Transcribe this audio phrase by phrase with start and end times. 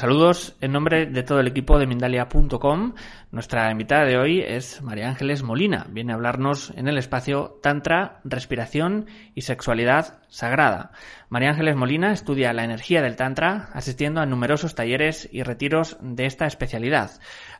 [0.00, 2.94] Saludos en nombre de todo el equipo de Mindalia.com.
[3.32, 5.88] Nuestra invitada de hoy es María Ángeles Molina.
[5.90, 10.92] Viene a hablarnos en el espacio Tantra, Respiración y Sexualidad Sagrada.
[11.28, 16.24] María Ángeles Molina estudia la energía del Tantra, asistiendo a numerosos talleres y retiros de
[16.24, 17.10] esta especialidad.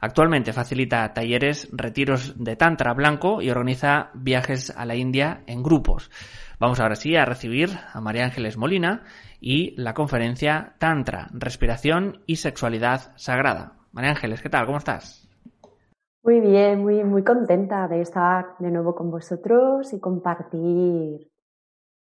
[0.00, 6.10] Actualmente facilita talleres, retiros de Tantra blanco y organiza viajes a la India en grupos.
[6.58, 9.02] Vamos ahora sí a recibir a María Ángeles Molina
[9.40, 13.78] y la conferencia Tantra, Respiración y Sexualidad Sagrada.
[13.92, 14.66] María Ángeles, ¿qué tal?
[14.66, 15.28] ¿Cómo estás?
[16.22, 21.30] Muy bien, muy, muy contenta de estar de nuevo con vosotros y compartir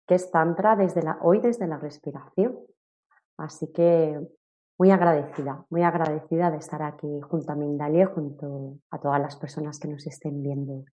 [0.07, 2.59] qué es Tantra desde la, hoy desde la respiración.
[3.37, 4.19] Así que
[4.79, 9.79] muy agradecida, muy agradecida de estar aquí junto a Mindalia, junto a todas las personas
[9.79, 10.85] que nos estén viendo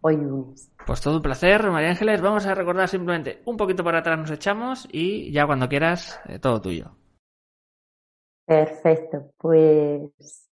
[0.00, 0.72] hoy lunes.
[0.86, 2.20] Pues todo un placer, María Ángeles.
[2.20, 6.38] Vamos a recordar simplemente un poquito para atrás nos echamos y ya cuando quieras, eh,
[6.38, 6.96] todo tuyo.
[8.46, 10.48] Perfecto, pues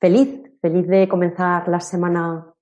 [0.00, 2.52] feliz, feliz de comenzar la semana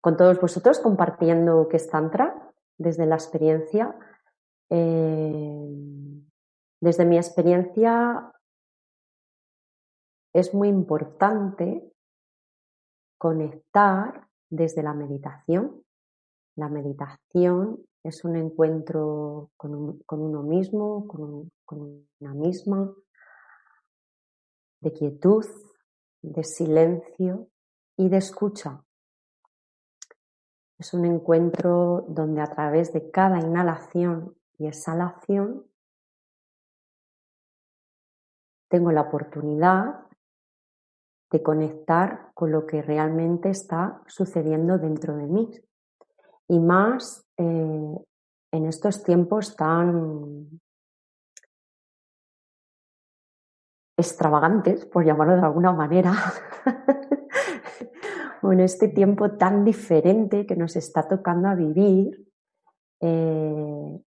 [0.00, 3.94] con todos vosotros compartiendo qué es Tantra desde la experiencia.
[4.70, 5.68] Eh,
[6.80, 8.32] desde mi experiencia
[10.32, 11.92] es muy importante
[13.18, 15.82] conectar desde la meditación.
[16.56, 22.92] La meditación es un encuentro con, uno mismo, con, con una misma,
[24.80, 25.44] de quietud,
[26.22, 27.48] de silencio
[27.96, 28.82] y de escucha.
[30.78, 35.66] Es un encuentro donde a través de cada inhalación y exhalación
[38.68, 40.06] tengo la oportunidad
[41.30, 45.50] de conectar con lo que realmente está sucediendo dentro de mí.
[46.48, 47.96] Y más eh,
[48.52, 50.60] en estos tiempos tan
[53.96, 56.12] extravagantes, por llamarlo de alguna manera,
[58.42, 62.26] o en este tiempo tan diferente que nos está tocando a vivir,
[63.00, 64.00] eh,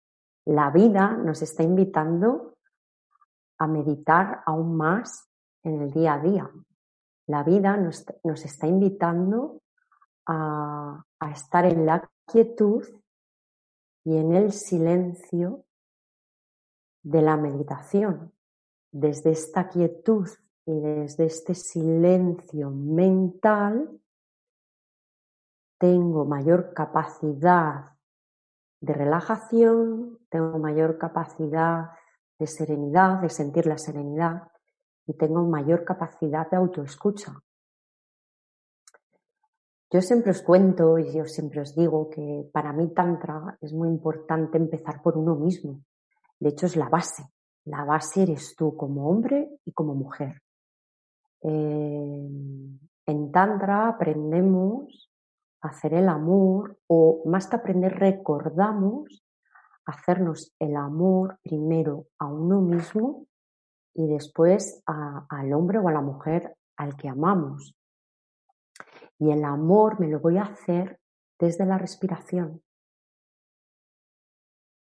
[0.45, 2.57] la vida nos está invitando
[3.59, 5.29] a meditar aún más
[5.63, 6.51] en el día a día,
[7.27, 8.05] la vida nos,
[8.45, 9.61] está invitando
[10.25, 12.83] a, a estar en la quietud
[14.05, 15.65] y en el silencio
[17.03, 18.33] de la meditación.
[18.91, 20.27] Desde esta quietud
[20.65, 23.99] y desde este silencio mental,
[25.77, 27.93] tengo mayor capacidad
[28.79, 31.91] de relajación, tengo mayor capacidad
[32.39, 34.52] de serenidad, de sentir la serenidad,
[35.05, 37.33] y tengo mayor capacidad de autoescucha.
[39.91, 43.89] Yo siempre os cuento y yo siempre os digo que para mí Tantra es muy
[43.89, 45.83] importante empezar por uno mismo.
[46.39, 47.23] De hecho, es la base.
[47.65, 50.41] La base eres tú como hombre y como mujer.
[51.41, 52.27] Eh,
[53.05, 55.11] en Tantra aprendemos
[55.61, 59.23] a hacer el amor o más que aprender recordamos
[59.85, 63.27] hacernos el amor primero a uno mismo
[63.93, 67.75] y después al hombre o a la mujer al que amamos.
[69.19, 70.99] Y el amor me lo voy a hacer
[71.39, 72.61] desde la respiración.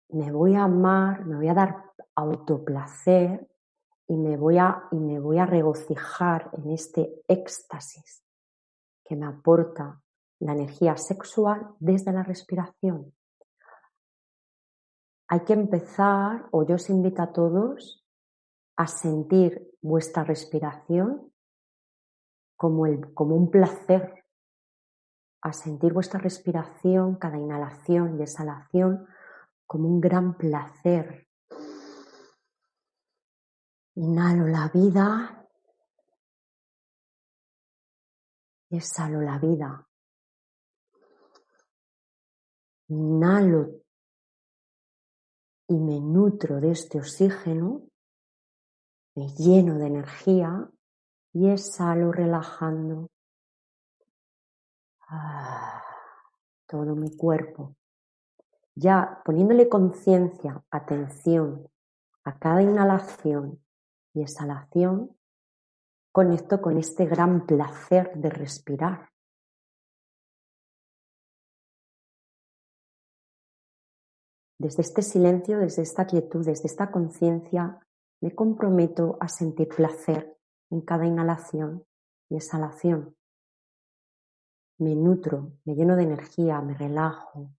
[0.10, 3.48] Me voy a amar, me voy a dar autoplacer
[4.08, 8.24] y me voy a, y me voy a regocijar en este éxtasis
[9.04, 10.02] que me aporta
[10.40, 13.14] la energía sexual desde la respiración.
[15.28, 18.01] Hay que empezar, o yo os invito a todos,
[18.76, 21.32] a sentir vuestra respiración
[22.56, 24.24] como, el, como un placer,
[25.42, 29.08] a sentir vuestra respiración, cada inhalación y exhalación,
[29.66, 31.28] como un gran placer.
[33.96, 35.48] Inhalo la vida,
[38.70, 39.88] exhalo la vida.
[42.90, 43.82] Inhalo
[45.68, 47.91] y me nutro de este oxígeno,
[49.16, 50.70] me lleno de energía
[51.34, 53.10] y exhalo relajando
[55.08, 55.84] ah,
[56.68, 57.76] todo mi cuerpo.
[58.76, 61.70] Ya poniéndole conciencia, atención
[62.24, 63.62] a cada inhalación
[64.14, 65.18] y exhalación,
[66.12, 69.10] conecto con este gran placer de respirar.
[74.58, 77.80] Desde este silencio, desde esta quietud, desde esta conciencia,
[78.22, 80.38] me comprometo a sentir placer
[80.70, 81.86] en cada inhalación
[82.30, 83.16] y exhalación.
[84.78, 87.52] Me nutro, me lleno de energía, me relajo,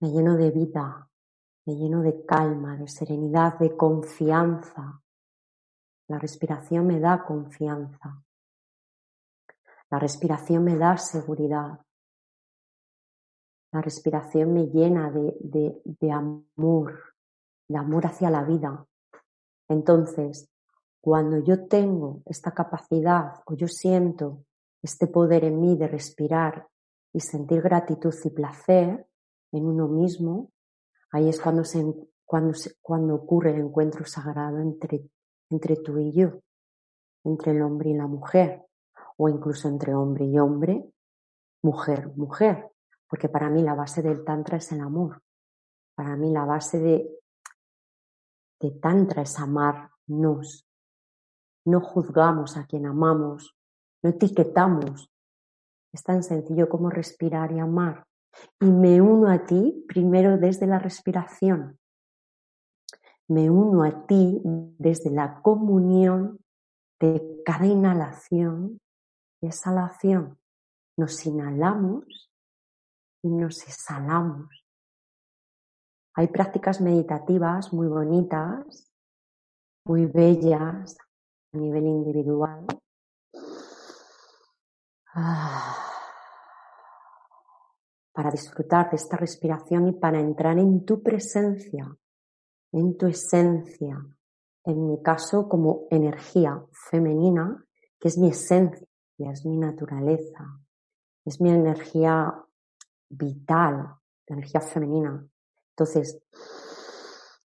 [0.00, 1.08] me lleno de vida,
[1.64, 5.02] me lleno de calma, de serenidad, de confianza.
[6.08, 8.22] La respiración me da confianza.
[9.90, 11.80] La respiración me da seguridad.
[13.72, 17.17] La respiración me llena de, de, de amor,
[17.68, 18.86] de amor hacia la vida.
[19.68, 20.48] Entonces,
[21.00, 24.44] cuando yo tengo esta capacidad o yo siento
[24.82, 26.66] este poder en mí de respirar
[27.12, 29.06] y sentir gratitud y placer
[29.52, 30.50] en uno mismo,
[31.10, 31.84] ahí es cuando, se,
[32.24, 35.08] cuando, cuando ocurre el encuentro sagrado entre,
[35.50, 36.40] entre tú y yo,
[37.24, 38.62] entre el hombre y la mujer,
[39.16, 40.84] o incluso entre hombre y hombre,
[41.62, 42.70] mujer, mujer,
[43.08, 45.22] porque para mí la base del Tantra es el amor.
[45.94, 47.10] Para mí la base de,
[48.60, 50.66] de Tantra es amarnos.
[51.64, 53.56] No juzgamos a quien amamos,
[54.02, 55.10] no etiquetamos.
[55.92, 58.06] Es tan sencillo como respirar y amar.
[58.60, 61.78] Y me uno a ti primero desde la respiración.
[63.28, 64.40] Me uno a ti
[64.78, 66.38] desde la comunión
[67.00, 68.80] de cada inhalación
[69.40, 70.38] y exhalación.
[70.96, 72.30] Nos inhalamos
[73.22, 74.67] y nos exhalamos.
[76.18, 78.90] Hay prácticas meditativas muy bonitas,
[79.84, 80.96] muy bellas
[81.52, 82.66] a nivel individual.
[85.14, 85.76] Ah.
[88.12, 91.86] para disfrutar de esta respiración y para entrar en tu presencia,
[92.72, 94.04] en tu esencia,
[94.64, 96.60] en mi caso como energía
[96.90, 97.64] femenina,
[98.00, 98.88] que es mi esencia,
[99.18, 100.44] es mi naturaleza,
[101.24, 102.34] es mi energía
[103.08, 103.76] vital,
[104.26, 105.24] la energía femenina.
[105.78, 106.18] Entonces,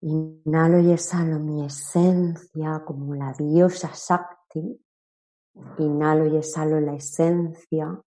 [0.01, 4.79] inhalo y exhalo mi esencia como la diosa Shakti.
[5.79, 7.99] Inhalo y exhalo la esencia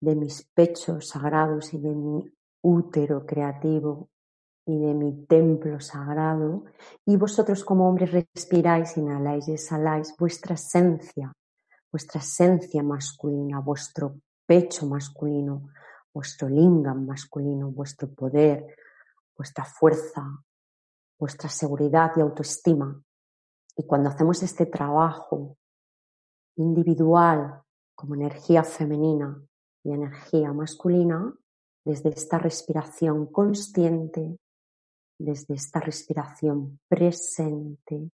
[0.00, 2.24] de mis pechos sagrados y de mi
[2.62, 4.08] útero creativo
[4.64, 6.64] y de mi templo sagrado.
[7.04, 11.34] Y vosotros como hombres respiráis, inhaláis y exhaláis vuestra esencia,
[11.92, 15.68] vuestra esencia masculina, vuestro pecho masculino,
[16.12, 18.76] vuestro lingam masculino, vuestro poder,
[19.36, 20.44] vuestra fuerza,
[21.18, 23.02] vuestra seguridad y autoestima.
[23.76, 25.56] Y cuando hacemos este trabajo
[26.56, 27.62] individual
[27.94, 29.40] como energía femenina
[29.84, 31.34] y energía masculina,
[31.84, 34.38] desde esta respiración consciente,
[35.18, 38.10] desde esta respiración presente,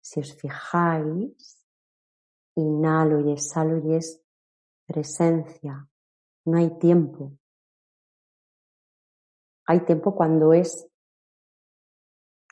[0.00, 1.66] si os fijáis,
[2.54, 4.22] inhalo y exhalo y es
[4.86, 5.88] presencia,
[6.46, 7.32] no hay tiempo.
[9.66, 10.88] Hay tiempo cuando es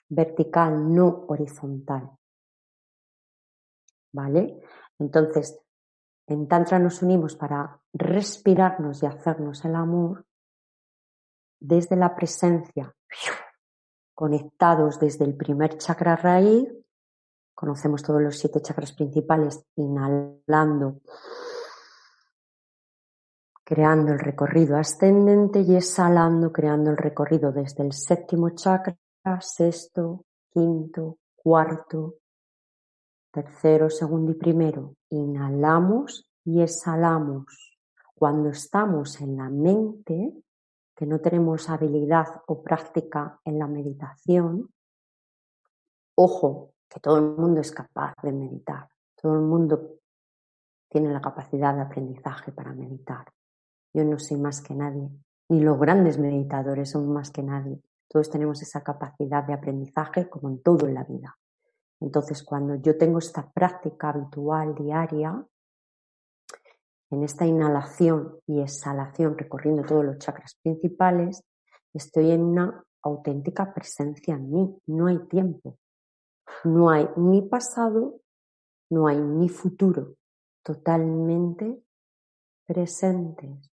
[0.08, 2.10] vertical, no horizontal.
[4.12, 4.60] ¿Vale?
[4.98, 5.58] Entonces,
[6.26, 10.26] en Tantra nos unimos para respirarnos y hacernos el amor
[11.60, 12.94] desde la presencia,
[14.14, 16.68] conectados desde el primer chakra raíz.
[17.54, 21.00] Conocemos todos los siete chakras principales, inhalando
[23.64, 28.96] creando el recorrido ascendente y exhalando, creando el recorrido desde el séptimo chakra,
[29.40, 32.16] sexto, quinto, cuarto,
[33.32, 34.96] tercero, segundo y primero.
[35.08, 37.78] Inhalamos y exhalamos.
[38.14, 40.32] Cuando estamos en la mente,
[40.94, 44.70] que no tenemos habilidad o práctica en la meditación,
[46.16, 48.88] ojo, que todo el mundo es capaz de meditar,
[49.20, 49.98] todo el mundo
[50.88, 53.26] tiene la capacidad de aprendizaje para meditar.
[53.94, 55.08] Yo no soy más que nadie,
[55.48, 57.80] ni los grandes meditadores son más que nadie.
[58.08, 61.38] Todos tenemos esa capacidad de aprendizaje como en todo en la vida.
[62.00, 65.46] Entonces, cuando yo tengo esta práctica habitual diaria,
[67.10, 71.42] en esta inhalación y exhalación recorriendo todos los chakras principales,
[71.92, 74.78] estoy en una auténtica presencia en mí.
[74.86, 75.78] No hay tiempo.
[76.64, 78.20] No hay ni pasado,
[78.90, 80.16] no hay ni futuro.
[80.62, 81.82] Totalmente
[82.66, 83.73] presentes.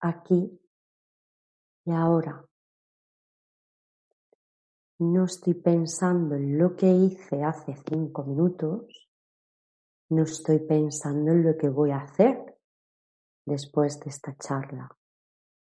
[0.00, 0.60] Aquí
[1.84, 2.42] y ahora.
[4.98, 9.10] No estoy pensando en lo que hice hace cinco minutos.
[10.08, 12.56] No estoy pensando en lo que voy a hacer
[13.44, 14.90] después de esta charla.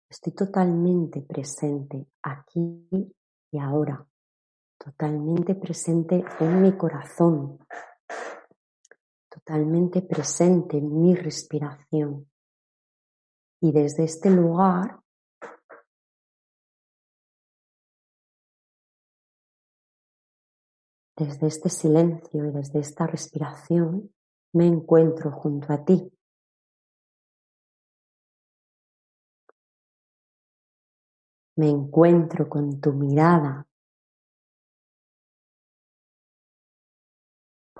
[0.08, 2.88] Estoy totalmente presente aquí
[3.52, 4.04] y ahora.
[4.76, 7.58] Totalmente presente en mi corazón.
[9.44, 12.30] Totalmente presente en mi respiración.
[13.62, 15.00] Y desde este lugar
[21.16, 24.10] desde este silencio y desde esta respiración
[24.52, 26.10] me encuentro junto a ti.
[31.56, 33.69] Me encuentro con tu mirada.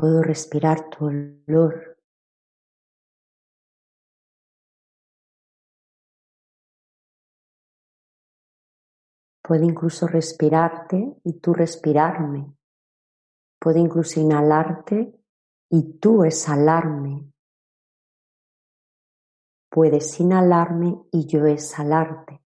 [0.01, 1.99] Puedo respirar tu olor.
[9.43, 12.57] Puedo incluso respirarte y tú respirarme.
[13.59, 15.21] Puedo incluso inhalarte
[15.69, 17.31] y tú exhalarme.
[19.69, 22.41] Puedes inhalarme y yo exhalarte.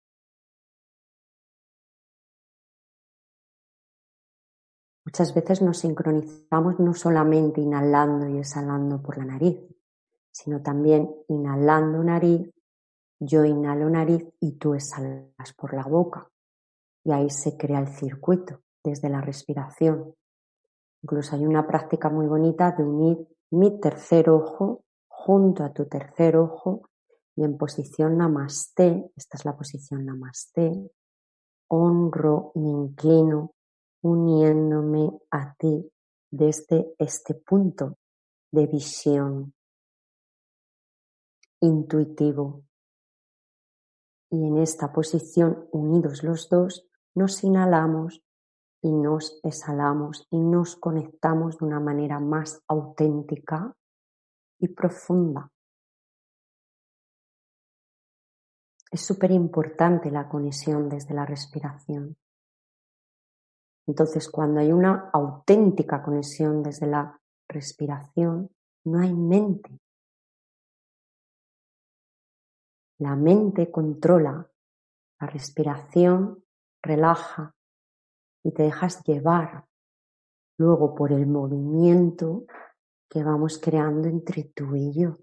[5.13, 9.59] Muchas veces nos sincronizamos no solamente inhalando y exhalando por la nariz,
[10.31, 12.49] sino también inhalando nariz,
[13.19, 16.27] yo inhalo nariz y tú exhalas por la boca.
[17.03, 20.15] Y ahí se crea el circuito desde la respiración.
[21.03, 26.37] Incluso hay una práctica muy bonita de unir mi tercer ojo junto a tu tercer
[26.37, 26.89] ojo
[27.35, 30.89] y en posición namaste, esta es la posición namaste,
[31.67, 33.53] honro, me inclino
[34.03, 35.89] uniéndome a ti
[36.29, 37.97] desde este punto
[38.51, 39.53] de visión
[41.61, 42.63] intuitivo.
[44.29, 48.21] Y en esta posición, unidos los dos, nos inhalamos
[48.81, 53.73] y nos exhalamos y nos conectamos de una manera más auténtica
[54.59, 55.49] y profunda.
[58.91, 62.17] Es súper importante la conexión desde la respiración.
[63.87, 68.49] Entonces, cuando hay una auténtica conexión desde la respiración,
[68.85, 69.79] no hay mente.
[72.99, 74.49] La mente controla,
[75.19, 76.43] la respiración
[76.81, 77.55] relaja,
[78.43, 79.65] y te dejas llevar
[80.57, 82.45] luego por el movimiento
[83.09, 85.17] que vamos creando entre tú y yo.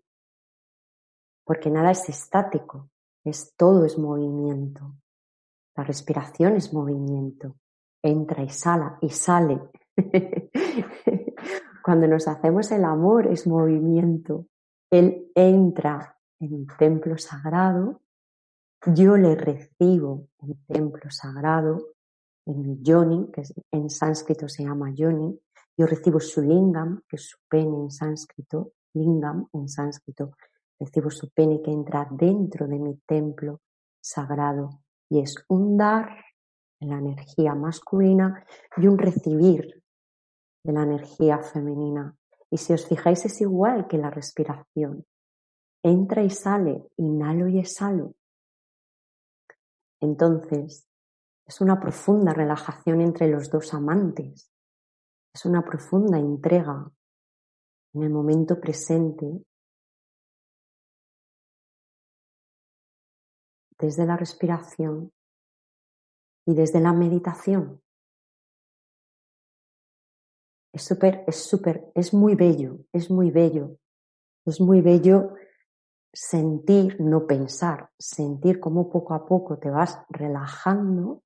[1.44, 2.90] Porque nada es estático,
[3.24, 4.94] es todo es movimiento.
[5.76, 7.56] La respiración es movimiento.
[8.02, 9.60] Entra y sale y sale.
[11.84, 14.46] Cuando nos hacemos el amor es movimiento.
[14.90, 18.00] Él entra en el templo sagrado,
[18.86, 21.88] yo le recibo en el templo sagrado
[22.46, 25.38] en mi yoni, que en sánscrito se llama yoni,
[25.76, 30.32] yo recibo su lingam, que es su pene en sánscrito, lingam en sánscrito,
[30.78, 33.60] recibo su pene que entra dentro de mi templo
[34.00, 34.80] sagrado
[35.10, 36.08] y es un dar
[36.88, 38.44] la energía masculina
[38.76, 39.82] y un recibir
[40.64, 42.16] de la energía femenina.
[42.50, 45.06] Y si os fijáis es igual que la respiración.
[45.82, 48.14] Entra y sale, inhalo y exhalo.
[50.00, 50.86] Entonces,
[51.46, 54.50] es una profunda relajación entre los dos amantes.
[55.34, 56.90] Es una profunda entrega
[57.92, 59.44] en el momento presente
[63.78, 65.12] desde la respiración
[66.46, 67.80] y desde la meditación.
[70.72, 73.76] Es súper, es súper, es muy bello, es muy bello.
[74.46, 75.34] Es muy bello
[76.12, 81.22] sentir, no pensar, sentir cómo poco a poco te vas relajando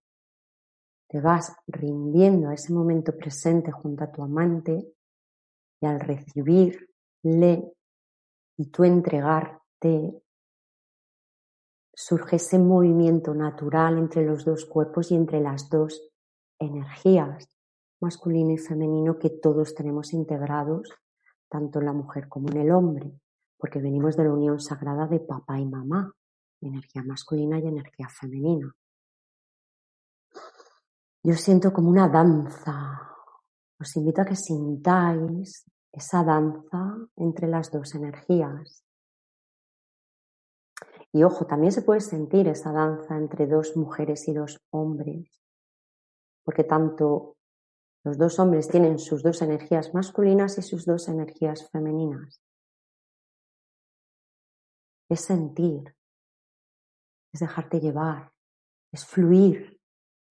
[1.15, 4.85] te vas rindiendo a ese momento presente junto a tu amante
[5.81, 7.73] y al recibirle
[8.57, 10.24] y tú entregarte,
[11.95, 16.11] surge ese movimiento natural entre los dos cuerpos y entre las dos
[16.59, 17.49] energías,
[18.01, 20.89] masculino y femenino, que todos tenemos integrados,
[21.49, 23.11] tanto en la mujer como en el hombre,
[23.57, 26.13] porque venimos de la unión sagrada de papá y mamá,
[26.61, 28.75] energía masculina y energía femenina.
[31.23, 33.01] Yo siento como una danza.
[33.81, 38.84] Os invito a que sintáis esa danza entre las dos energías.
[41.15, 45.41] Y ojo, también se puede sentir esa danza entre dos mujeres y dos hombres,
[46.45, 47.37] porque tanto
[48.05, 52.43] los dos hombres tienen sus dos energías masculinas y sus dos energías femeninas.
[55.09, 55.95] es sentir,
[57.33, 58.33] es dejarte llevar,
[58.93, 59.81] es fluir,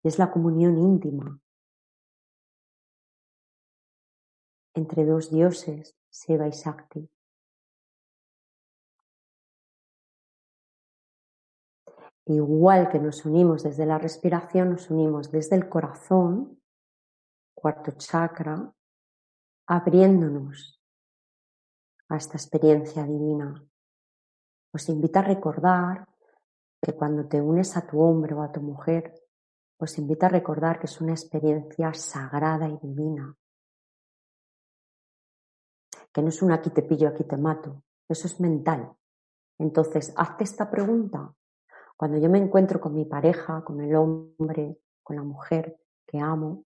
[0.03, 1.39] es la comunión íntima
[4.75, 7.12] entre dos dioses, Shiva y Shakti.
[12.25, 16.61] Igual que nos unimos desde la respiración, nos unimos desde el corazón,
[17.53, 18.73] cuarto chakra,
[19.67, 20.81] abriéndonos
[22.09, 23.61] a esta experiencia divina.
[24.71, 26.07] Os invita a recordar
[26.81, 29.13] que cuando te unes a tu hombre o a tu mujer,
[29.77, 33.35] os invita a recordar que es una experiencia sagrada y divina.
[36.13, 37.83] Que no es un aquí te pillo, aquí te mato.
[38.07, 38.93] Eso es mental.
[39.57, 41.33] Entonces, hazte esta pregunta.
[42.03, 46.65] Cuando yo me encuentro con mi pareja, con el hombre, con la mujer que amo,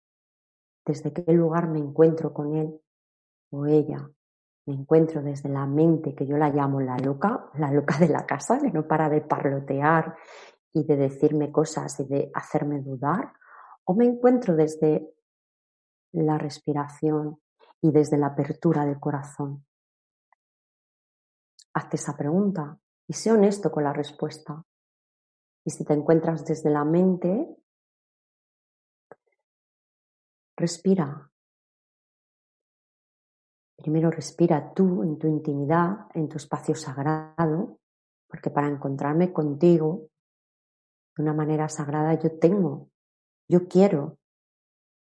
[0.86, 2.80] ¿desde qué lugar me encuentro con él
[3.50, 4.08] o ella?
[4.68, 8.28] Me encuentro desde la mente que yo la llamo la loca, la loca de la
[8.28, 10.16] casa, que no para de parlotear
[10.72, 13.34] y de decirme cosas y de hacerme dudar,
[13.86, 15.16] o me encuentro desde
[16.12, 17.42] la respiración
[17.82, 19.66] y desde la apertura del corazón.
[21.74, 24.64] Hazte esa pregunta y sé honesto con la respuesta.
[25.66, 27.48] Y si te encuentras desde la mente,
[30.58, 31.30] respira.
[33.78, 37.80] Primero respira tú en tu intimidad, en tu espacio sagrado,
[38.28, 40.10] porque para encontrarme contigo
[41.16, 42.90] de una manera sagrada yo tengo,
[43.48, 44.18] yo quiero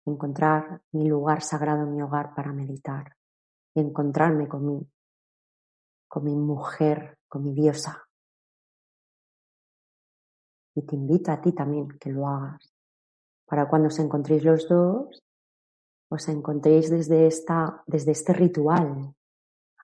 [0.05, 3.17] encontrar mi lugar sagrado mi hogar para meditar
[3.75, 4.91] y encontrarme con mi,
[6.09, 8.06] con mi mujer, con mi diosa.
[10.77, 12.73] Y te invito a ti también que lo hagas.
[13.47, 15.25] Para cuando os encontréis los dos,
[16.09, 19.15] os encontréis desde, esta, desde este ritual.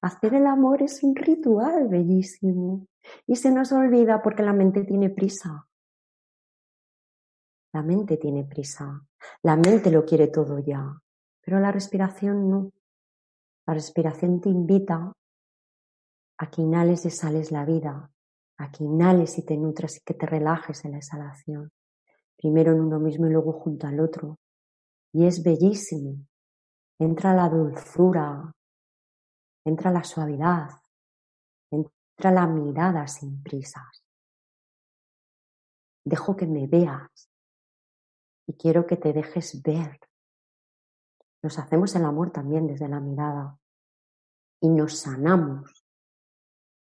[0.02, 2.86] Hacer el amor es un ritual bellísimo
[3.26, 5.66] y se nos olvida porque la mente tiene prisa.
[7.72, 9.02] La mente tiene prisa.
[9.42, 11.00] La mente lo quiere todo ya.
[11.40, 12.70] Pero la respiración no.
[13.66, 15.12] La respiración te invita
[16.38, 18.11] a que inhales y sales la vida,
[18.58, 21.70] a que inhales y te nutras y que te relajes en la exhalación.
[22.36, 24.38] Primero en uno mismo y luego junto al otro.
[25.12, 26.26] Y es bellísimo.
[26.98, 28.52] Entra la dulzura,
[29.64, 30.70] entra la suavidad,
[31.70, 34.04] entra la mirada sin prisas.
[36.04, 37.30] Dejo que me veas
[38.46, 39.98] y quiero que te dejes ver.
[41.42, 43.58] Nos hacemos el amor también desde la mirada
[44.60, 45.81] y nos sanamos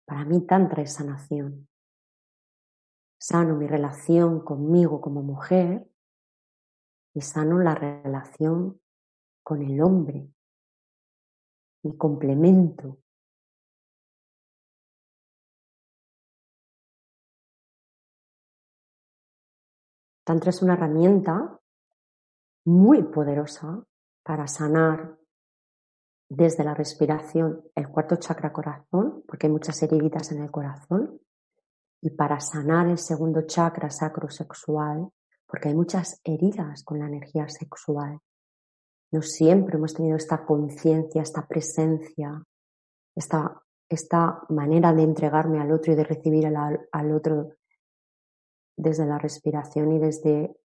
[0.06, 1.68] para mí Tantra es sanación.
[3.18, 5.86] Sano mi relación conmigo como mujer
[7.12, 8.80] y sano la relación
[9.42, 10.28] con el hombre,
[11.82, 12.98] mi complemento.
[20.24, 21.60] Tantra es una herramienta
[22.64, 23.84] muy poderosa
[24.24, 25.18] para sanar
[26.28, 31.20] desde la respiración el cuarto chakra corazón, porque hay muchas heridas en el corazón,
[32.00, 35.08] y para sanar el segundo chakra sacro sexual,
[35.46, 38.20] porque hay muchas heridas con la energía sexual.
[39.12, 42.42] No siempre hemos tenido esta conciencia, esta presencia,
[43.14, 47.52] esta, esta manera de entregarme al otro y de recibir al, al otro
[48.76, 50.56] desde la respiración y desde,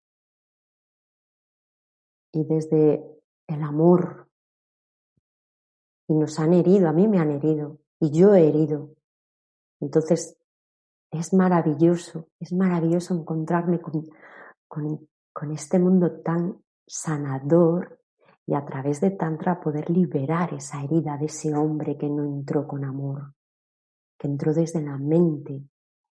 [2.34, 3.06] y desde
[3.48, 4.31] el amor
[6.12, 8.90] y nos han herido, a mí me han herido y yo he herido.
[9.80, 10.38] Entonces,
[11.10, 14.10] es maravilloso, es maravilloso encontrarme con,
[14.68, 18.02] con, este mundo tan sanador
[18.46, 22.68] y a través de Tantra poder liberar esa herida de ese hombre que no entró
[22.68, 23.34] con amor,
[24.18, 25.64] que entró desde la mente,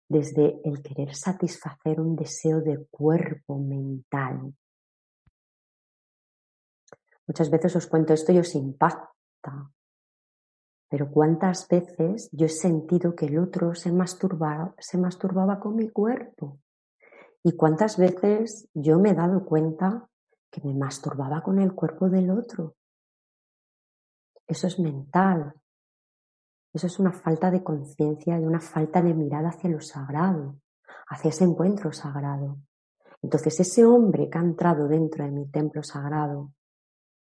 [0.07, 4.53] desde el querer satisfacer un deseo de cuerpo mental.
[7.27, 9.69] Muchas veces os cuento esto y os impacta,
[10.89, 15.89] pero cuántas veces yo he sentido que el otro se masturbaba, se masturbaba con mi
[15.89, 16.59] cuerpo.
[17.43, 20.09] Y cuántas veces yo me he dado cuenta
[20.51, 22.75] que me masturbaba con el cuerpo del otro.
[24.47, 25.53] Eso es mental.
[26.73, 30.59] Eso es una falta de conciencia y una falta de mirada hacia lo sagrado,
[31.07, 32.57] hacia ese encuentro sagrado.
[33.21, 36.51] Entonces ese hombre que ha entrado dentro de mi templo sagrado,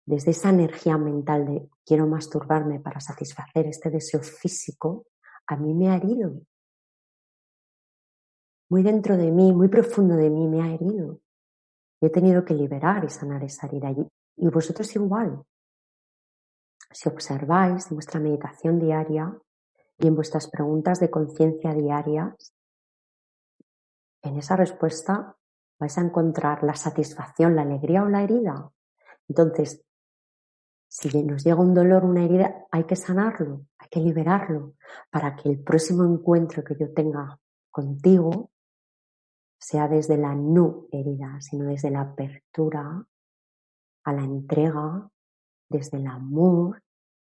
[0.06, 5.08] desde esa energía mental de quiero masturbarme para satisfacer este deseo físico,
[5.48, 6.41] a mí me ha herido.
[8.69, 11.19] Muy dentro de mí, muy profundo de mí me ha herido.
[12.02, 13.89] he tenido que liberar y sanar esa herida.
[14.36, 15.43] Y vosotros igual.
[16.91, 19.36] Si observáis en vuestra meditación diaria,
[19.98, 22.54] y en vuestras preguntas de conciencia diarias,
[24.21, 25.36] en esa respuesta
[25.80, 28.71] vais a encontrar la satisfacción, la alegría o la herida.
[29.28, 29.84] Entonces,
[30.98, 34.76] si nos llega un dolor, una herida, hay que sanarlo, hay que liberarlo
[35.12, 37.38] para que el próximo encuentro que yo tenga
[37.70, 38.50] contigo
[39.60, 43.06] sea desde la no herida, sino desde la apertura
[44.06, 45.10] a la entrega,
[45.68, 46.82] desde el amor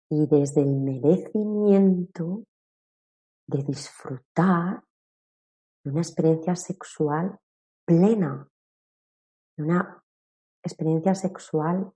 [0.08, 2.44] y desde el merecimiento
[3.48, 4.84] de disfrutar
[5.84, 7.40] de una experiencia sexual
[7.86, 8.48] plena,
[9.58, 10.04] de una
[10.62, 11.92] experiencia sexual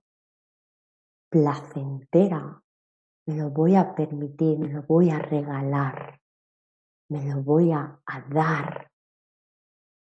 [1.32, 2.62] placentera,
[3.26, 6.20] me lo voy a permitir, me lo voy a regalar,
[7.08, 8.92] me lo voy a, dar,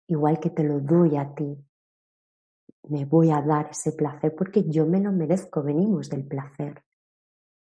[0.09, 1.63] igual que te lo doy a ti.
[2.89, 6.83] Me voy a dar ese placer porque yo me lo merezco, venimos del placer,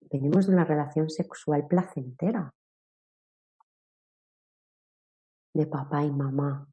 [0.10, 2.56] venimos de una relación sexual placentera,
[5.54, 6.66] de papá y mamá.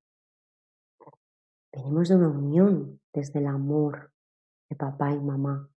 [1.73, 4.13] Venimos de una unión desde el amor
[4.71, 5.69] de papá y mamá.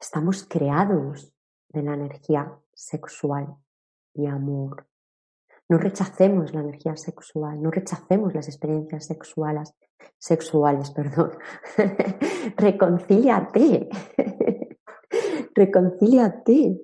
[0.00, 1.30] Estamos creados
[1.68, 3.54] de la energía sexual
[4.14, 4.86] y amor.
[5.68, 9.74] No rechacemos la energía sexual, no rechacemos las experiencias sexuales,
[10.16, 11.32] sexuales, perdón.
[12.56, 13.90] reconcíliate,
[15.54, 16.80] reconcíliate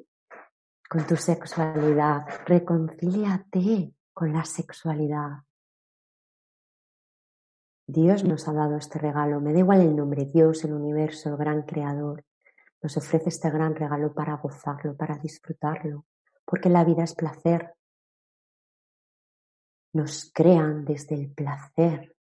[0.88, 5.38] con tu sexualidad, reconcíliate con la sexualidad.
[7.88, 11.36] Dios nos ha dado este regalo, me da igual el nombre, Dios, el universo, el
[11.38, 12.22] gran creador
[12.86, 16.06] nos ofrece este gran regalo para gozarlo, para disfrutarlo,
[16.44, 17.74] porque la vida es placer.
[19.92, 22.14] Nos crean desde el placer.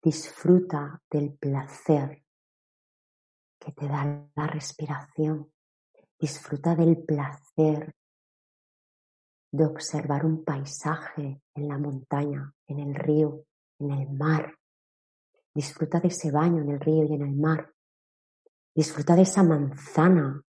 [0.00, 2.24] Disfruta del placer
[3.58, 5.52] que te da la respiración.
[6.16, 7.96] Disfruta del placer
[9.50, 13.44] de observar un paisaje en la montaña, en el río,
[13.80, 14.56] en el mar.
[15.52, 17.73] Disfruta de ese baño en el río y en el mar.
[18.76, 20.42] Disfruta de esa manzana.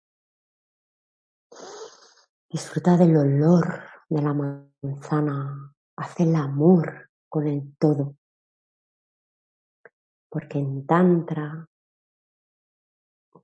[2.48, 5.74] Disfruta del olor de la manzana.
[5.96, 8.16] Haz el amor con el todo.
[10.30, 11.68] Porque en Tantra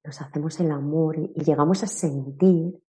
[0.02, 2.82] nos hacemos el amor y llegamos a sentir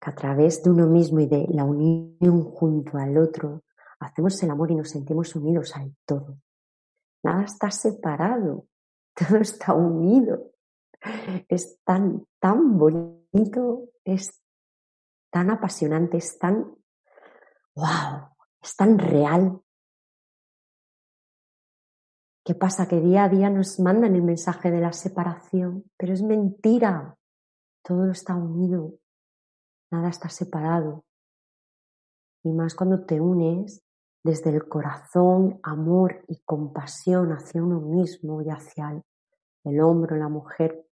[0.00, 3.64] que a través de uno mismo y de la unión junto al otro,
[3.98, 6.38] hacemos el amor y nos sentimos unidos al todo.
[7.24, 8.68] Nada está separado,
[9.14, 10.52] todo está unido
[11.48, 14.42] es tan, tan bonito, es
[15.30, 16.74] tan apasionante, es tan,
[17.74, 18.28] wow,
[18.62, 19.60] es tan real.
[22.44, 22.86] ¿Qué pasa?
[22.86, 27.16] Que día a día nos mandan el mensaje de la separación, pero es mentira.
[27.82, 28.94] Todo está unido,
[29.90, 31.04] nada está separado.
[32.44, 33.82] Y más cuando te unes
[34.22, 39.02] desde el corazón, amor y compasión hacia uno mismo y hacia el,
[39.64, 40.85] el hombre, la mujer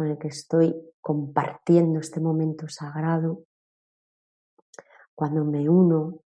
[0.00, 3.44] con el que estoy compartiendo este momento sagrado,
[5.14, 6.22] cuando me uno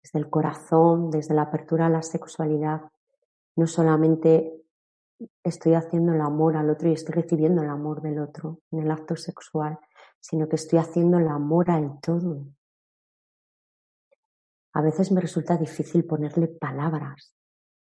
[0.00, 2.82] desde el corazón, desde la apertura a la sexualidad,
[3.56, 4.62] no solamente
[5.42, 8.92] estoy haciendo el amor al otro y estoy recibiendo el amor del otro en el
[8.92, 9.80] acto sexual,
[10.20, 12.46] sino que estoy haciendo el amor al todo.
[14.72, 17.34] A veces me resulta difícil ponerle palabras,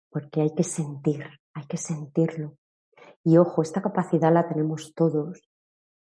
[0.09, 2.57] porque hay que sentir, hay que sentirlo.
[3.29, 5.47] Y ojo, esta capacidad la tenemos todos,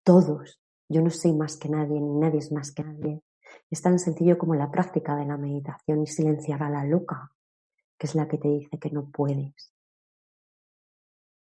[0.04, 0.60] todos.
[0.90, 3.22] Yo no soy más que nadie, ni nadie es más que nadie.
[3.70, 7.32] Es tan sencillo como la práctica de la meditación y silenciar a la loca,
[7.96, 9.72] que es la que te dice que no puedes.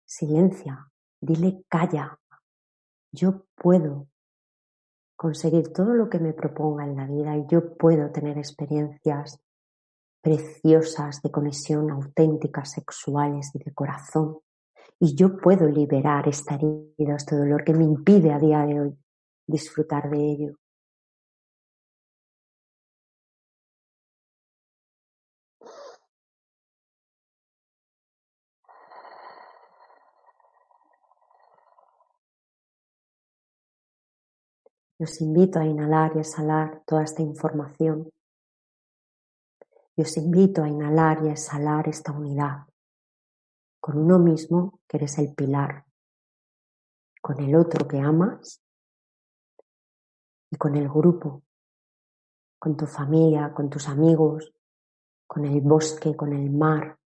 [0.04, 0.88] Silencia,
[1.20, 2.16] dile calla.
[3.10, 4.06] Yo puedo
[5.16, 9.40] conseguir todo lo que me proponga en la vida y yo puedo tener experiencias
[10.20, 14.42] preciosas de conexión auténticas, sexuales y de corazón
[15.04, 18.98] y yo puedo liberar esta herida, este dolor que me impide a día de hoy
[19.48, 20.54] disfrutar de ello.
[35.00, 38.08] Os invito a inhalar y exhalar toda esta información.
[39.96, 42.71] Y os invito a inhalar y a exhalar esta unidad
[43.82, 45.84] con uno mismo, que eres el pilar,
[47.20, 48.62] con el otro que amas
[50.52, 51.42] y con el grupo,
[52.60, 54.54] con tu familia, con tus amigos,
[55.26, 56.96] con el bosque, con el mar,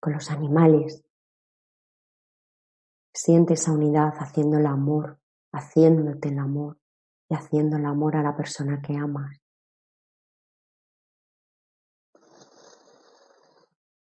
[0.00, 1.04] con los animales.
[3.12, 5.20] Siente esa unidad haciendo el amor,
[5.52, 6.78] haciéndote el amor
[7.28, 9.43] y haciendo el amor a la persona que amas.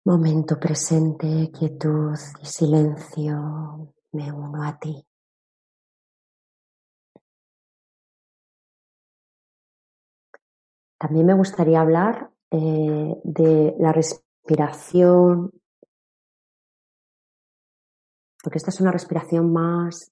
[0.06, 5.06] Momento presente, quietud y silencio, me uno a ti.
[10.98, 15.52] También me gustaría hablar eh, de la respiración,
[18.42, 20.12] porque esta es una respiración más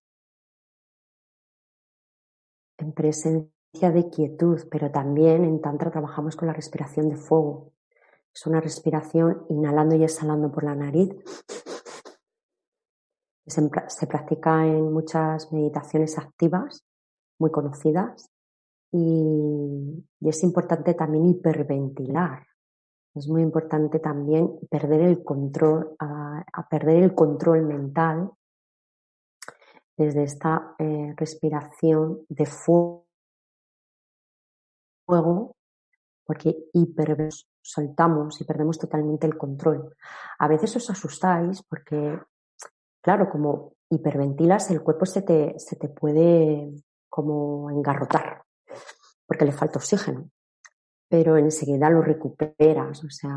[2.77, 7.76] en presencia de quietud, pero también en Tantra trabajamos con la respiración de fuego.
[8.37, 11.09] Es una respiración inhalando y exhalando por la nariz.
[13.47, 16.85] Se, se practica en muchas meditaciones activas,
[17.39, 18.29] muy conocidas,
[18.91, 22.45] y, es importante también hiperventilar.
[23.15, 28.29] Es muy importante también perder el control, a, perder el control mental
[29.97, 33.07] desde esta eh, respiración de fuego,
[36.23, 37.17] porque hiper
[37.71, 39.95] soltamos y perdemos totalmente el control.
[40.39, 42.19] A veces os asustáis porque,
[43.01, 46.71] claro, como hiperventilas, el cuerpo se te, se te puede
[47.09, 48.43] como engarrotar
[49.27, 50.29] porque le falta oxígeno,
[51.09, 53.35] pero enseguida lo recuperas, o sea,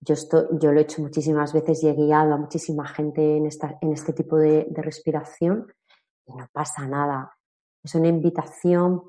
[0.00, 0.14] yo,
[0.58, 3.92] yo lo he hecho muchísimas veces y he guiado a muchísima gente en, esta, en
[3.92, 5.70] este tipo de, de respiración
[6.26, 7.36] y no pasa nada.
[7.82, 9.02] Es una invitación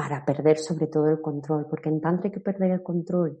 [0.00, 3.38] para perder sobre todo el control, porque en tanto hay que perder el control,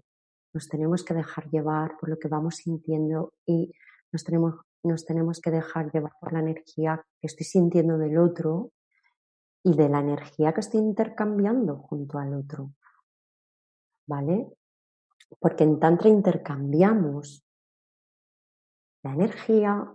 [0.52, 3.72] nos tenemos que dejar llevar por lo que vamos sintiendo y
[4.12, 8.72] nos tenemos, nos tenemos que dejar llevar por la energía que estoy sintiendo del otro
[9.64, 12.74] y de la energía que estoy intercambiando junto al otro.
[14.06, 14.52] ¿Vale?
[15.38, 17.42] Porque en Tantra intercambiamos
[19.02, 19.94] la energía,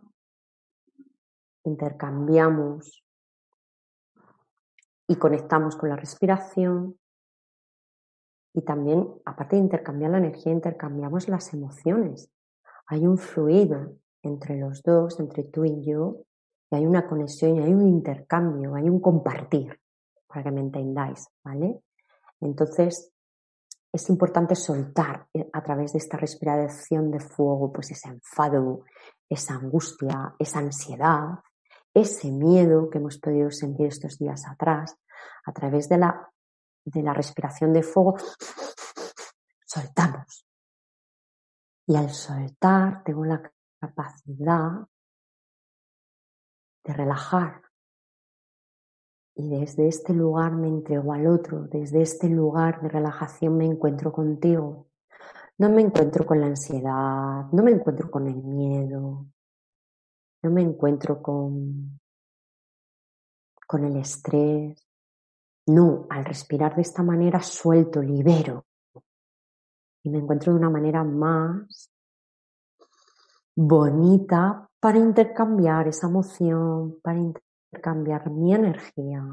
[1.63, 3.04] intercambiamos
[5.07, 6.97] y conectamos con la respiración.
[8.53, 12.29] Y también, aparte de intercambiar la energía, intercambiamos las emociones.
[12.87, 16.23] Hay un fluido entre los dos, entre tú y yo,
[16.71, 19.79] y hay una conexión y hay un intercambio, hay un compartir,
[20.27, 21.81] para que me entendáis, ¿vale?
[22.41, 23.11] Entonces,
[23.91, 28.83] es importante soltar eh, a través de esta respiración de fuego, pues ese enfado,
[29.29, 31.39] esa angustia, esa ansiedad,
[31.95, 34.97] ese miedo que hemos podido sentir estos días atrás,
[35.45, 36.29] a través de la,
[36.83, 38.17] de la respiración de fuego,
[39.65, 40.45] soltamos.
[41.87, 43.41] Y al soltar tengo la
[43.79, 44.71] capacidad
[46.83, 47.61] de relajar.
[49.35, 54.11] Y desde este lugar me entrego al otro, desde este lugar de relajación me encuentro
[54.11, 54.87] contigo.
[55.57, 59.27] No me encuentro con la ansiedad, no me encuentro con el miedo,
[60.45, 61.99] no me encuentro con,
[63.65, 64.79] con el estrés.
[65.67, 68.67] No, al respirar de esta manera suelto, libero.
[70.03, 71.89] Y me encuentro de una manera más
[73.55, 79.25] bonita para intercambiar esa emoción, para intercambiar mi energía,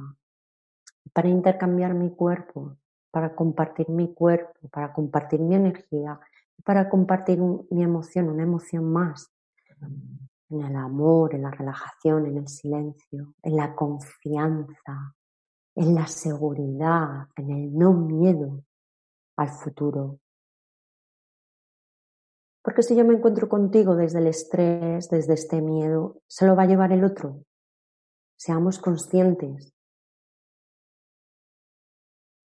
[1.13, 2.79] para intercambiar mi cuerpo,
[3.11, 6.19] para compartir mi cuerpo, para compartir mi energía,
[6.65, 9.31] para compartir mi emoción, una emoción más,
[10.53, 15.15] en el amor, en la relajación, en el silencio, en la confianza,
[15.75, 18.63] en la seguridad, en el no miedo
[19.37, 20.19] al futuro,
[22.63, 26.63] porque si yo me encuentro contigo desde el estrés, desde este miedo, se lo va
[26.63, 27.45] a llevar el otro.
[28.37, 29.75] Seamos conscientes.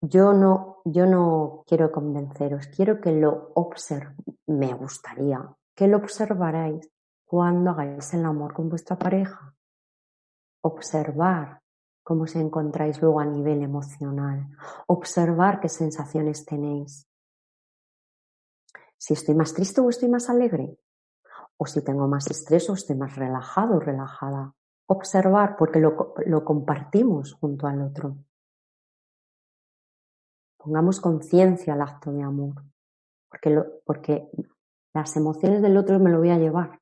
[0.01, 4.15] Yo no, yo no quiero convenceros, quiero que lo observe.
[4.47, 6.89] Me gustaría que lo observarais
[7.27, 9.53] cuando hagáis el amor con vuestra pareja.
[10.61, 11.61] Observar
[12.01, 14.47] cómo os encontráis luego a nivel emocional.
[14.87, 17.07] Observar qué sensaciones tenéis
[18.97, 20.77] si estoy más triste o estoy más alegre,
[21.57, 24.53] o si tengo más estrés o estoy más relajado o relajada.
[24.87, 28.17] Observar porque lo, lo compartimos junto al otro.
[30.57, 32.63] Pongamos conciencia al acto de amor,
[33.29, 34.29] porque, porque
[34.93, 36.79] las emociones del otro me lo voy a llevar,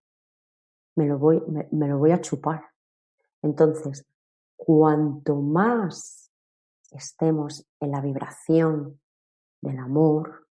[0.96, 2.66] me lo voy, me lo voy a chupar.
[3.42, 4.06] Entonces,
[4.56, 6.32] cuanto más
[6.92, 9.00] estemos en la vibración
[9.62, 10.48] del amor,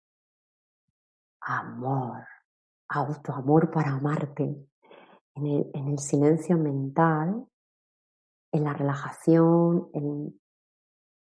[1.40, 2.24] amor,
[2.88, 4.66] autoamor para amarte,
[5.34, 7.46] en el, en el silencio mental,
[8.52, 10.40] en la relajación, en,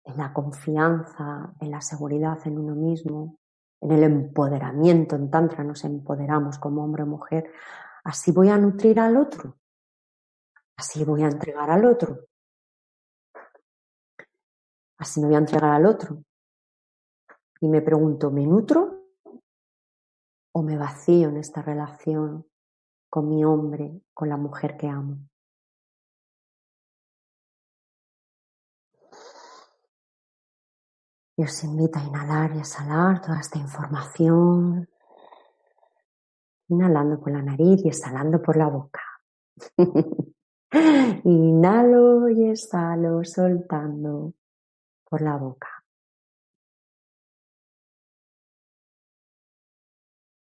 [0.05, 3.37] en la confianza, en la seguridad en uno mismo,
[3.81, 5.15] en el empoderamiento.
[5.15, 7.51] En Tantra nos empoderamos como hombre o mujer.
[8.07, 9.57] Así voy a nutrir al otro.
[10.77, 12.29] Así voy a entregar al otro.
[14.97, 16.23] Así me voy a entregar al otro.
[17.59, 19.09] Y me pregunto, ¿me nutro
[20.53, 22.47] o me vacío en esta relación
[23.09, 25.27] con mi hombre, con la mujer que amo?
[31.35, 34.87] Y os invito a inhalar y exhalar toda esta información.
[36.69, 39.01] Inhalando por la nariz y exhalando por la boca.
[41.23, 44.33] Inhalo y exhalo soltando
[45.09, 45.69] por la boca.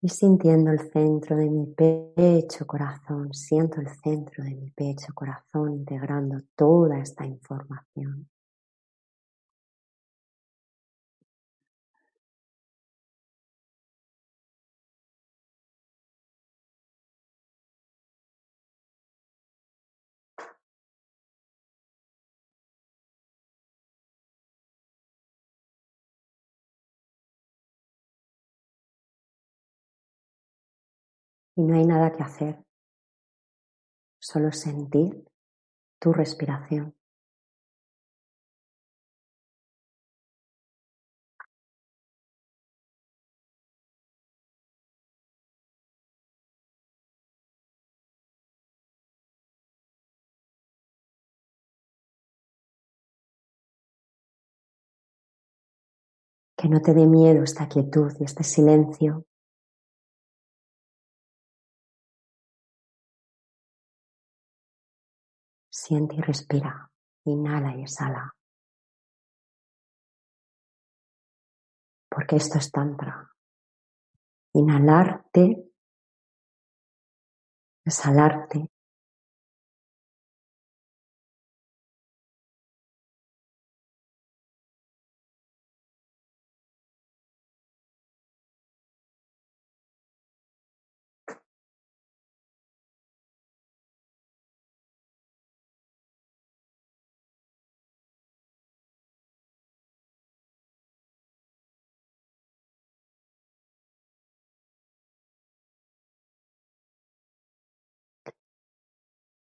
[0.04, 5.74] Y sintiendo el centro de mi pecho, corazón, siento el centro de mi pecho, corazón,
[5.74, 8.28] integrando toda esta información.
[31.62, 32.64] Y no hay nada que hacer,
[34.20, 35.24] solo sentir
[36.00, 36.96] tu respiración.
[56.58, 59.26] Que no te dé miedo esta quietud y este silencio
[65.92, 66.90] Siente y respira.
[67.26, 68.34] Inhala y exhala.
[72.10, 73.30] Porque esto es tantra.
[74.54, 75.70] Inhalarte,
[77.84, 78.72] exhalarte.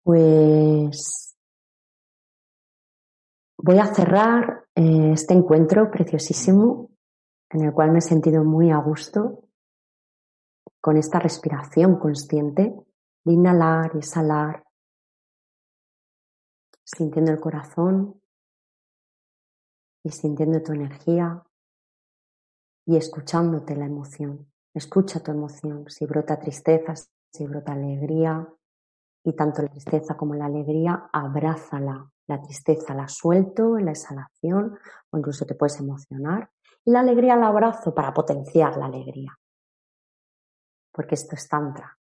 [0.02, 1.36] Pues
[3.58, 6.90] voy a cerrar eh, este encuentro preciosísimo
[7.50, 9.44] en el cual me he sentido muy a gusto
[10.80, 12.74] con esta respiración consciente
[13.24, 14.64] de inhalar y exhalar,
[16.84, 18.20] sintiendo el corazón
[20.02, 21.44] y sintiendo tu energía
[22.86, 24.50] y escuchándote la emoción.
[24.72, 26.94] Escucha tu emoción, si brota tristeza,
[27.32, 28.48] si brota alegría,
[29.24, 32.11] y tanto la tristeza como la alegría, abrázala.
[32.26, 34.78] La tristeza la suelto en la exhalación
[35.11, 36.50] o incluso te puedes emocionar.
[36.85, 39.37] Y la alegría la abrazo para potenciar la alegría.
[40.92, 41.96] Porque esto es tantra.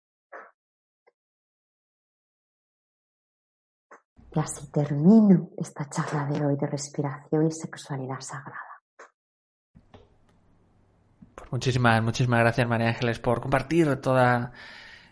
[4.35, 8.83] Y así termino esta charla de hoy de respiración y sexualidad sagrada.
[11.35, 14.53] Pues muchísimas, muchísimas gracias María Ángeles por compartir toda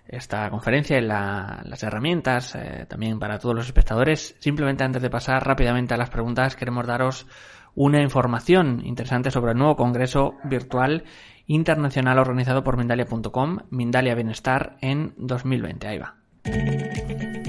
[0.08, 4.36] esta conferencia y las herramientas eh, también para todos los espectadores.
[4.38, 7.26] Simplemente antes de pasar rápidamente a las preguntas, queremos daros
[7.74, 11.04] una información interesante sobre el nuevo Congreso Virtual
[11.46, 15.86] Internacional organizado por Mindalia.com, Mindalia Bienestar en 2020.
[15.86, 17.25] Ahí va.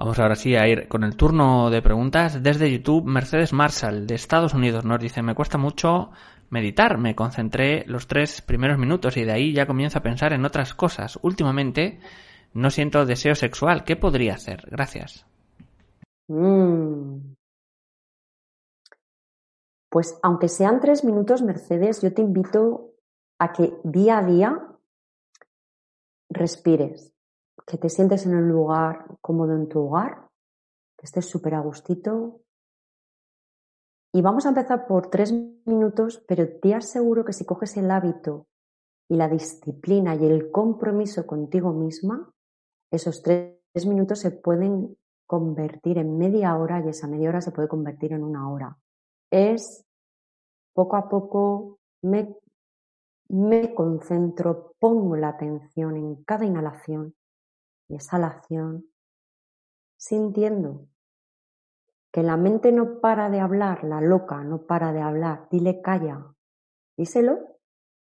[0.00, 3.04] Vamos ahora sí a ir con el turno de preguntas desde YouTube.
[3.04, 6.10] Mercedes Marshall de Estados Unidos nos dice, me cuesta mucho
[6.48, 10.46] meditar, me concentré los tres primeros minutos y de ahí ya comienzo a pensar en
[10.46, 11.18] otras cosas.
[11.20, 12.00] Últimamente
[12.54, 13.84] no siento deseo sexual.
[13.84, 14.66] ¿Qué podría hacer?
[14.70, 15.26] Gracias.
[16.28, 17.34] Mm.
[19.90, 22.94] Pues aunque sean tres minutos, Mercedes, yo te invito
[23.38, 24.66] a que día a día
[26.30, 27.12] respires
[27.70, 30.28] que te sientes en un lugar cómodo en tu hogar
[30.98, 32.40] que estés súper a gustito.
[34.12, 38.48] Y vamos a empezar por tres minutos, pero te aseguro que si coges el hábito
[39.08, 42.28] y la disciplina y el compromiso contigo misma,
[42.90, 44.96] esos tres minutos se pueden
[45.26, 48.76] convertir en media hora y esa media hora se puede convertir en una hora.
[49.30, 49.86] Es
[50.74, 52.36] poco a poco me,
[53.28, 57.14] me concentro, pongo la atención en cada inhalación
[57.90, 58.86] y exhalación,
[59.96, 60.86] sintiendo
[62.12, 66.34] que la mente no para de hablar, la loca no para de hablar, dile calla,
[66.96, 67.58] díselo.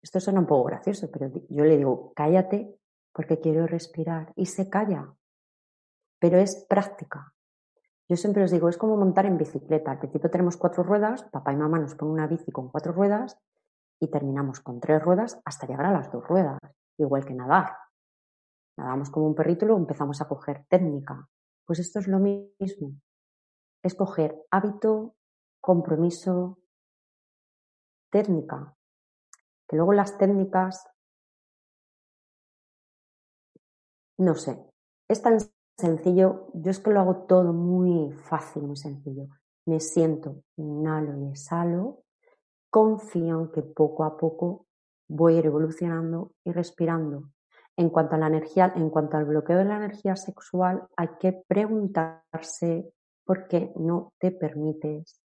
[0.02, 2.78] Esto suena un poco gracioso, pero yo le digo, cállate
[3.12, 5.14] porque quiero respirar y se calla.
[6.18, 7.34] Pero es práctica.
[8.08, 9.90] Yo siempre os digo, es como montar en bicicleta.
[9.90, 13.38] Al principio tenemos cuatro ruedas, papá y mamá nos ponen una bici con cuatro ruedas
[14.00, 16.60] y terminamos con tres ruedas hasta llegar a las dos ruedas,
[16.98, 17.85] igual que nadar.
[18.76, 21.28] Nadamos como un perrito y luego empezamos a coger técnica.
[21.64, 22.94] Pues esto es lo mismo
[23.86, 25.14] escoger hábito,
[25.60, 26.58] compromiso,
[28.10, 28.76] técnica.
[29.68, 30.86] Que luego las técnicas,
[34.18, 34.64] no sé,
[35.08, 35.38] es tan
[35.78, 39.28] sencillo, yo es que lo hago todo muy fácil, muy sencillo.
[39.66, 42.04] Me siento, inhalo y exhalo,
[42.70, 44.66] confío en que poco a poco
[45.08, 47.30] voy a ir evolucionando y respirando.
[47.76, 51.42] En cuanto a la energía, en cuanto al bloqueo de la energía sexual, hay que
[51.46, 52.90] preguntarse
[53.24, 55.20] porque no te permites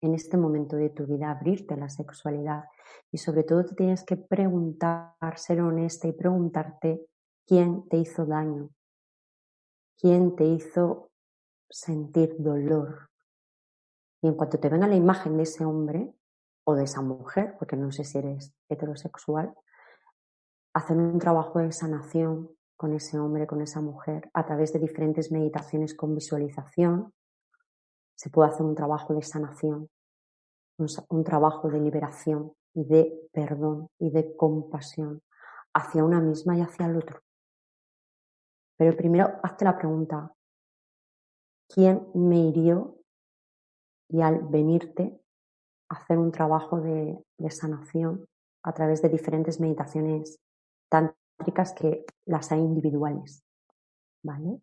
[0.00, 2.64] en este momento de tu vida abrirte a la sexualidad
[3.10, 7.06] y sobre todo te tienes que preguntar, ser honesta y preguntarte
[7.46, 8.70] quién te hizo daño,
[9.98, 11.10] quién te hizo
[11.68, 13.10] sentir dolor.
[14.22, 16.12] Y en cuanto te venga la imagen de ese hombre
[16.64, 19.54] o de esa mujer, porque no sé si eres heterosexual,
[20.78, 25.32] hacer un trabajo de sanación con ese hombre, con esa mujer, a través de diferentes
[25.32, 27.12] meditaciones con visualización.
[28.16, 29.88] Se puede hacer un trabajo de sanación,
[30.78, 35.20] un, trabajo de liberación y de perdón y de compasión
[35.74, 37.20] hacia una misma y hacia el otro.
[38.76, 40.32] Pero primero hazte la pregunta,
[41.68, 42.98] ¿quién me hirió?
[44.08, 45.20] Y al venirte,
[45.90, 48.26] hacer un trabajo de, de sanación
[48.62, 50.38] a través de diferentes meditaciones
[50.88, 53.44] tántricas que las hay individuales.
[54.22, 54.60] ¿Vale?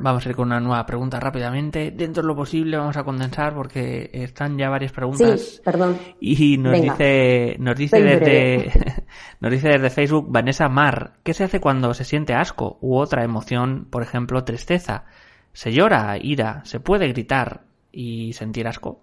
[0.00, 1.90] Vamos a ir con una nueva pregunta rápidamente.
[1.90, 5.40] Dentro de lo posible vamos a condensar porque están ya varias preguntas.
[5.40, 5.98] Sí, perdón.
[6.20, 8.72] Y nos dice, nos dice desde,
[9.40, 13.24] nos dice desde Facebook Vanessa Mar, ¿qué se hace cuando se siente asco u otra
[13.24, 15.06] emoción, por ejemplo, tristeza?
[15.52, 16.64] ¿Se llora, ira?
[16.64, 19.00] ¿Se puede gritar y sentir asco?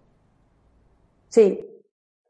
[1.27, 1.59] Sí,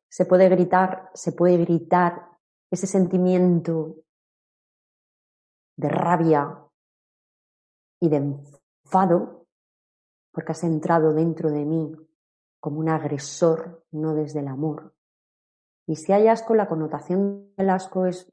[0.10, 2.35] se puede gritar, se puede gritar
[2.76, 3.96] ese sentimiento
[5.78, 6.62] de rabia
[8.00, 9.48] y de enfado
[10.32, 11.96] porque has entrado dentro de mí
[12.60, 14.94] como un agresor, no desde el amor.
[15.88, 18.32] Y si hay asco, la connotación del asco es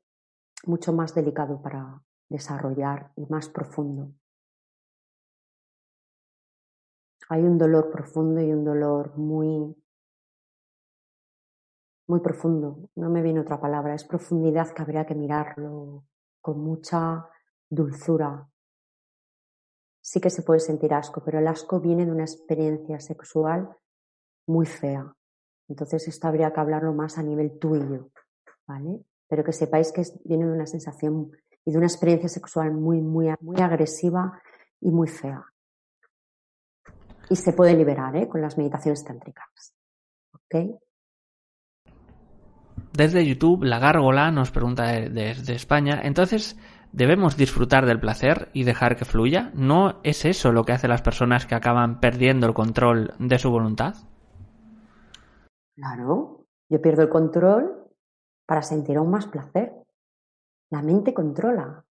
[0.65, 4.13] mucho más delicado para desarrollar y más profundo.
[7.29, 9.77] Hay un dolor profundo y un dolor muy
[12.07, 16.05] muy profundo, no me viene otra palabra, es profundidad que habría que mirarlo
[16.41, 17.29] con mucha
[17.69, 18.49] dulzura.
[20.01, 23.77] Sí que se puede sentir asco, pero el asco viene de una experiencia sexual
[24.47, 25.15] muy fea.
[25.69, 28.11] Entonces esto habría que hablarlo más a nivel tuyo,
[28.67, 29.01] ¿vale?
[29.29, 31.31] Pero que sepáis que viene de una sensación
[31.65, 34.43] y de una experiencia sexual muy, muy, muy agresiva
[34.81, 35.45] y muy fea.
[37.31, 38.29] Y se puede liberar, ¿eh?
[38.29, 39.75] Con las meditaciones tántricas.
[40.35, 40.81] ¿Ok?
[42.93, 46.59] Desde YouTube, la gárgola nos pregunta desde España, entonces,
[46.93, 49.51] ¿debemos disfrutar del placer y dejar que fluya?
[49.55, 53.51] ¿No es eso lo que hace las personas que acaban perdiendo el control de su
[53.51, 53.95] voluntad?
[55.75, 57.89] Claro, yo pierdo el control
[58.45, 59.73] para sentir aún más placer.
[60.71, 61.87] La mente controla.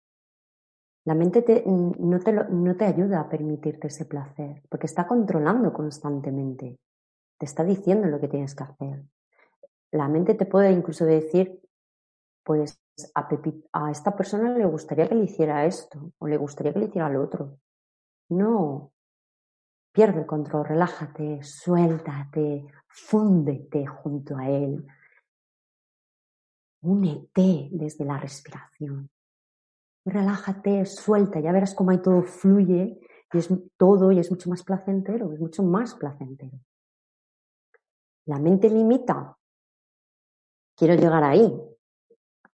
[1.06, 6.78] La mente no, te no te ayuda a permitirte ese placer, porque está controlando constantemente.
[7.38, 9.06] Te está diciendo lo que tienes que hacer
[9.92, 11.60] la mente te puede incluso decir,
[12.44, 12.80] pues
[13.16, 13.28] a,
[13.74, 17.10] a esta persona le gustaría que le hiciera esto o le gustaría que le hiciera
[17.10, 17.60] lo otro.
[18.30, 18.92] No,
[19.92, 24.86] pierde el control, relájate, suéltate, fúndete junto a él.
[26.82, 29.10] Únete desde la respiración.
[30.06, 33.00] Relájate, suelta, ya verás cómo ahí todo fluye
[33.32, 36.58] y es todo y es mucho más placentero, es mucho más placentero.
[38.26, 39.39] La mente limita,
[40.80, 41.54] quiero llegar ahí.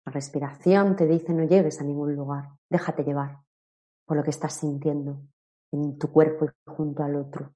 [0.06, 3.38] La respiración te dice no llegues a ningún lugar, déjate llevar
[4.06, 5.22] por lo que estás sintiendo.
[5.72, 7.54] en tu cuerpo y junto al otro.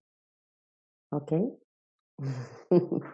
[1.11, 1.31] ¿Ok?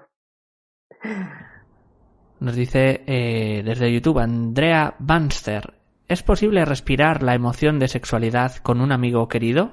[2.40, 5.76] Nos dice eh, desde YouTube Andrea Banster.
[6.08, 9.72] ¿Es posible respirar la emoción de sexualidad con un amigo querido?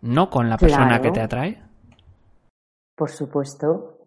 [0.00, 1.62] ¿No con la persona que te atrae?
[2.96, 4.01] Por supuesto.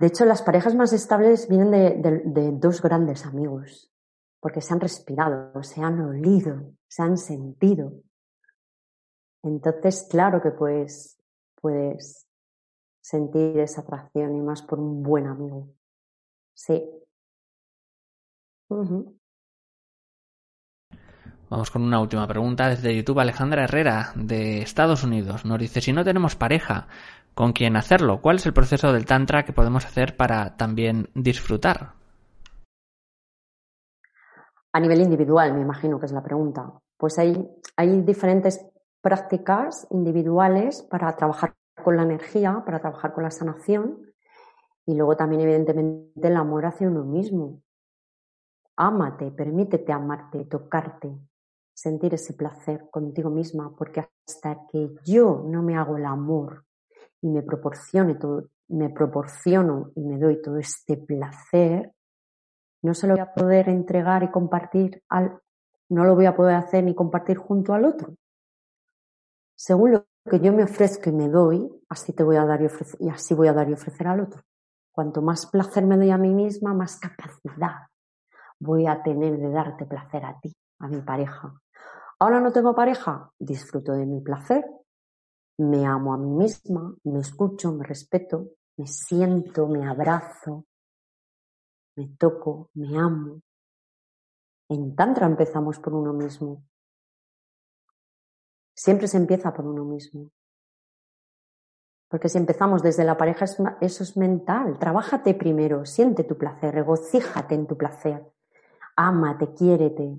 [0.00, 3.92] De hecho, las parejas más estables vienen de dos grandes amigos,
[4.40, 7.92] porque se han respirado, se han olido, se han sentido.
[9.42, 11.20] Entonces, claro que puedes,
[11.60, 12.26] puedes
[13.02, 15.68] sentir esa atracción y más por un buen amigo.
[16.54, 16.82] Sí.
[21.50, 23.18] Vamos con una última pregunta desde YouTube.
[23.18, 26.88] Alejandra Herrera, de Estados Unidos, nos dice, si no tenemos pareja
[27.34, 31.94] con quien hacerlo, ¿cuál es el proceso del Tantra que podemos hacer para también disfrutar?
[34.72, 36.72] A nivel individual, me imagino que es la pregunta.
[36.96, 38.64] Pues hay, hay diferentes
[39.00, 44.12] prácticas individuales para trabajar con la energía, para trabajar con la sanación
[44.86, 47.62] y luego también evidentemente el amor hacia uno mismo.
[48.76, 51.10] Ámate, permítete amarte, tocarte,
[51.74, 56.64] sentir ese placer contigo misma, porque hasta que yo no me hago el amor
[57.22, 61.92] y me proporcione todo, me proporciono y me doy todo este placer,
[62.82, 65.38] no se lo voy a poder entregar y compartir al,
[65.90, 68.14] no lo voy a poder hacer ni compartir junto al otro.
[69.54, 72.68] Según lo que yo me ofrezco y me doy, así te voy a dar y,
[73.00, 74.42] y así voy a dar y ofrecer al otro.
[74.92, 77.90] Cuanto más placer me doy a mí misma, más capacidad
[78.60, 81.52] voy a tener de darte placer a ti, a mi pareja.
[82.18, 84.64] Ahora no tengo pareja, disfruto de mi placer,
[85.60, 90.64] me amo a mí misma, me escucho, me respeto, me siento, me abrazo,
[91.96, 93.42] me toco, me amo.
[94.70, 96.64] En Tantra empezamos por uno mismo.
[98.74, 100.30] Siempre se empieza por uno mismo.
[102.08, 103.44] Porque si empezamos desde la pareja,
[103.80, 104.78] eso es mental.
[104.78, 108.32] Trabájate primero, siente tu placer, regocíjate en tu placer.
[108.96, 110.18] Ámate, quiérete.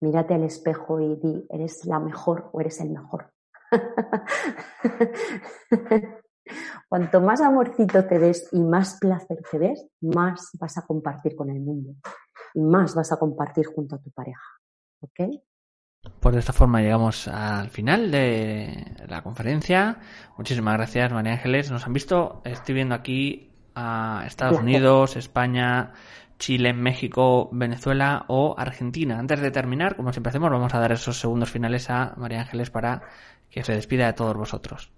[0.00, 3.33] Mírate al espejo y di, eres la mejor o eres el mejor.
[6.88, 11.50] Cuanto más amorcito te des y más placer te des, más vas a compartir con
[11.50, 11.94] el mundo
[12.54, 14.42] y más vas a compartir junto a tu pareja.
[15.00, 15.20] ¿Ok?
[16.20, 19.98] Pues de esta forma llegamos al final de la conferencia.
[20.36, 21.70] Muchísimas gracias, María Ángeles.
[21.70, 25.92] Nos han visto, estoy viendo aquí a Estados Unidos, España,
[26.38, 29.18] Chile, México, Venezuela o Argentina.
[29.18, 32.70] Antes de terminar, como siempre hacemos, vamos a dar esos segundos finales a María Ángeles
[32.70, 33.02] para
[33.54, 34.92] que se despida de todos vosotros.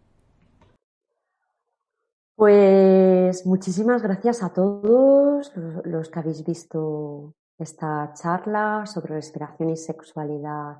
[2.35, 5.53] Pues muchísimas gracias a todos
[5.85, 10.79] los que habéis visto esta charla sobre respiración y sexualidad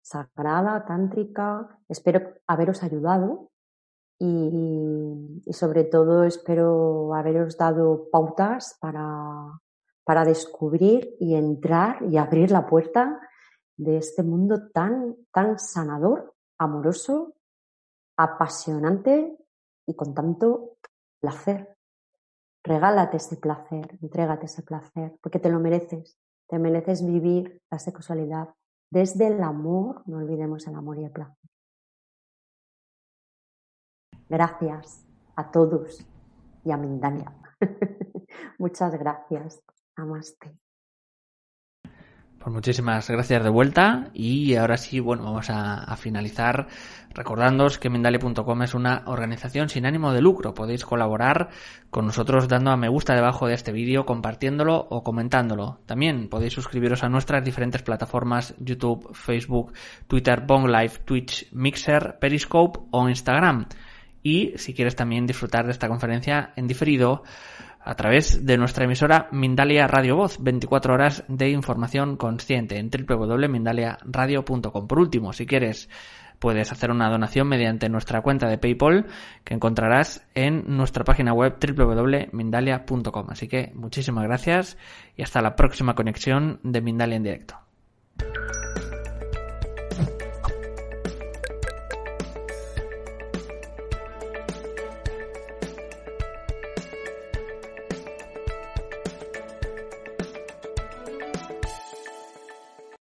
[0.00, 1.80] sagrada, tántrica.
[1.88, 3.50] Espero haberos ayudado
[4.20, 9.58] y, sobre todo espero haberos dado pautas para,
[10.04, 13.20] para descubrir y entrar y abrir la puerta
[13.76, 17.34] de este mundo tan, tan sanador, amoroso,
[18.16, 19.36] apasionante
[19.86, 20.76] y con tanto
[21.20, 21.76] placer.
[22.64, 26.18] Regálate ese placer, entrégate ese placer, porque te lo mereces.
[26.48, 28.54] Te mereces vivir la sexualidad
[28.90, 31.36] desde el amor, no olvidemos el amor y el placer.
[34.28, 35.04] Gracias
[35.36, 36.06] a todos
[36.64, 37.34] y a Mindalia.
[38.58, 39.62] Muchas gracias.
[39.96, 40.58] Namaste.
[42.38, 46.68] Pues muchísimas gracias de vuelta y ahora sí, bueno, vamos a, finalizar
[47.12, 50.54] recordándoos que Mindalia.com es una organización sin ánimo de lucro.
[50.54, 51.48] Podéis colaborar
[51.90, 55.80] con nosotros dando a me gusta debajo de este vídeo, compartiéndolo o comentándolo.
[55.84, 59.72] También podéis suscribiros a nuestras diferentes plataformas YouTube, Facebook,
[60.06, 63.66] Twitter, Bong Live, Twitch, Mixer, Periscope o Instagram.
[64.22, 67.24] Y si quieres también disfrutar de esta conferencia en diferido,
[67.80, 74.86] a través de nuestra emisora Mindalia Radio Voz, 24 horas de información consciente en www.mindaliaradio.com.
[74.86, 75.88] Por último, si quieres,
[76.38, 79.06] puedes hacer una donación mediante nuestra cuenta de PayPal
[79.44, 83.26] que encontrarás en nuestra página web www.mindalia.com.
[83.30, 84.78] Así que muchísimas gracias
[85.16, 87.56] y hasta la próxima conexión de Mindalia en directo.